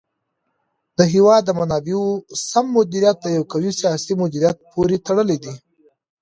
[0.97, 2.07] د هېواد د منابعو
[2.49, 5.53] سم مدیریت د یو قوي سیاسي مدیریت پورې تړلی دی.